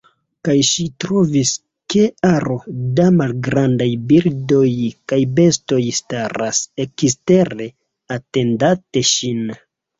[0.47, 1.51] Kaj ŝi trovis,
[1.93, 2.57] ke aro
[3.01, 4.65] da malgrandaj birdoj
[5.13, 7.71] kaj bestoj staras ekstere
[8.21, 9.49] atendante ŝin.